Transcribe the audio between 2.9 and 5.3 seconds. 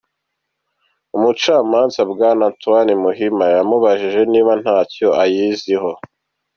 Muhima yamubajije niba ntacyo